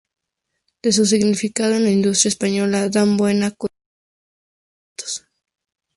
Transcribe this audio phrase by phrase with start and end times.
[0.81, 3.75] De su significado en la industria española dan buena cuenta
[4.99, 5.29] los siguientes datos.